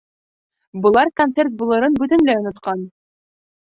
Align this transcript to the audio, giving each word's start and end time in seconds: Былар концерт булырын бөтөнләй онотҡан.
Былар 0.85 1.11
концерт 1.21 1.55
булырын 1.61 1.99
бөтөнләй 2.03 2.41
онотҡан. 2.43 2.83